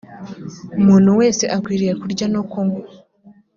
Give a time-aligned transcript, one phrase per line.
[0.79, 2.81] umuntu wese akwiriye kurya no kunywa